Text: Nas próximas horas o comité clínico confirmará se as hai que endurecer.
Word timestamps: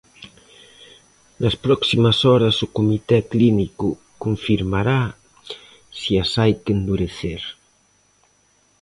Nas 1.41 1.55
próximas 1.65 2.17
horas 2.29 2.55
o 2.65 2.67
comité 2.77 3.17
clínico 3.31 3.87
confirmará 4.23 5.01
se 5.99 6.11
as 6.23 6.31
hai 6.39 6.53
que 6.63 6.71
endurecer. 6.77 7.41